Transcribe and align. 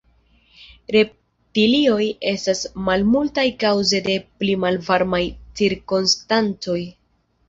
Reptilioj 0.93 2.07
estas 2.31 2.61
malmultaj 2.87 3.43
kaŭze 3.63 3.99
de 4.07 4.15
pli 4.39 4.55
malvarmaj 4.63 5.21
cirkonstancoj. 5.61 6.79